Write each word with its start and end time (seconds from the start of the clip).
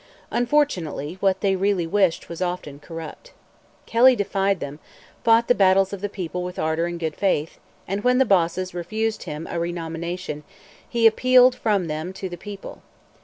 Unfortunately, 0.31 1.17
what 1.19 1.41
they 1.41 1.55
really 1.55 1.85
wished 1.85 2.27
was 2.27 2.41
often 2.41 2.79
corrupt. 2.79 3.33
Kelly 3.85 4.15
defied 4.15 4.59
them, 4.59 4.79
fought 5.23 5.47
the 5.47 5.53
battles 5.53 5.93
of 5.93 6.01
the 6.01 6.09
people 6.09 6.41
with 6.43 6.57
ardor 6.57 6.87
and 6.87 6.99
good 6.99 7.15
faith, 7.15 7.59
and 7.87 8.03
when 8.03 8.17
the 8.17 8.25
bosses 8.25 8.73
refused 8.73 9.21
him 9.25 9.45
a 9.45 9.59
renomination, 9.59 10.43
he 10.89 11.05
appealed 11.05 11.53
from 11.53 11.85
them 11.85 12.13
to 12.13 12.27
the 12.29 12.35
people. 12.35 12.81